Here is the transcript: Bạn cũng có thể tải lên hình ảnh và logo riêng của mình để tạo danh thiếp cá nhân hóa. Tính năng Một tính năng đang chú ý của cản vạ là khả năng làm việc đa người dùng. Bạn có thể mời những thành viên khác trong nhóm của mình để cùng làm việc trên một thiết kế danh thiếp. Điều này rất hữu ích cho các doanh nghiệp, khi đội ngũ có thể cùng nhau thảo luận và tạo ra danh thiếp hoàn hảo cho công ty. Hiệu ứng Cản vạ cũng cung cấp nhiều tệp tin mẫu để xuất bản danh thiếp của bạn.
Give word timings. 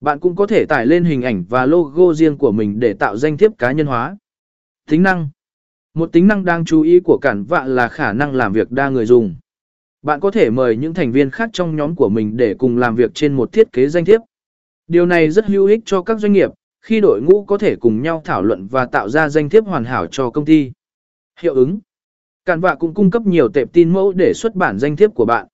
Bạn 0.00 0.20
cũng 0.20 0.36
có 0.36 0.46
thể 0.46 0.64
tải 0.64 0.86
lên 0.86 1.04
hình 1.04 1.22
ảnh 1.22 1.44
và 1.48 1.66
logo 1.66 2.14
riêng 2.14 2.38
của 2.38 2.52
mình 2.52 2.80
để 2.80 2.94
tạo 2.94 3.16
danh 3.16 3.36
thiếp 3.36 3.58
cá 3.58 3.72
nhân 3.72 3.86
hóa. 3.86 4.16
Tính 4.90 5.02
năng 5.02 5.28
Một 5.94 6.12
tính 6.12 6.26
năng 6.26 6.44
đang 6.44 6.64
chú 6.64 6.82
ý 6.82 7.00
của 7.00 7.18
cản 7.22 7.44
vạ 7.44 7.64
là 7.64 7.88
khả 7.88 8.12
năng 8.12 8.34
làm 8.34 8.52
việc 8.52 8.70
đa 8.70 8.88
người 8.88 9.06
dùng. 9.06 9.34
Bạn 10.02 10.20
có 10.20 10.30
thể 10.30 10.50
mời 10.50 10.76
những 10.76 10.94
thành 10.94 11.12
viên 11.12 11.30
khác 11.30 11.50
trong 11.52 11.76
nhóm 11.76 11.94
của 11.94 12.08
mình 12.08 12.36
để 12.36 12.54
cùng 12.54 12.78
làm 12.78 12.94
việc 12.94 13.10
trên 13.14 13.32
một 13.34 13.52
thiết 13.52 13.72
kế 13.72 13.88
danh 13.88 14.04
thiếp. 14.04 14.20
Điều 14.86 15.06
này 15.06 15.30
rất 15.30 15.46
hữu 15.46 15.66
ích 15.66 15.80
cho 15.84 16.02
các 16.02 16.18
doanh 16.18 16.32
nghiệp, 16.32 16.50
khi 16.80 17.00
đội 17.00 17.20
ngũ 17.22 17.44
có 17.44 17.58
thể 17.58 17.76
cùng 17.76 18.02
nhau 18.02 18.22
thảo 18.24 18.42
luận 18.42 18.66
và 18.66 18.86
tạo 18.86 19.08
ra 19.08 19.28
danh 19.28 19.48
thiếp 19.48 19.64
hoàn 19.64 19.84
hảo 19.84 20.06
cho 20.06 20.30
công 20.30 20.44
ty. 20.44 20.72
Hiệu 21.40 21.54
ứng 21.54 21.78
Cản 22.44 22.60
vạ 22.60 22.74
cũng 22.74 22.94
cung 22.94 23.10
cấp 23.10 23.22
nhiều 23.26 23.48
tệp 23.48 23.72
tin 23.72 23.92
mẫu 23.92 24.12
để 24.12 24.32
xuất 24.34 24.54
bản 24.54 24.78
danh 24.78 24.96
thiếp 24.96 25.14
của 25.14 25.24
bạn. 25.24 25.46